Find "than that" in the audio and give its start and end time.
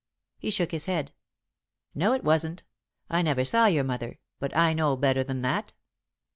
5.23-5.73